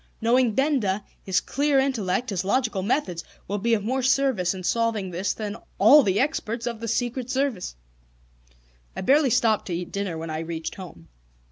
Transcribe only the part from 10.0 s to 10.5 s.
when I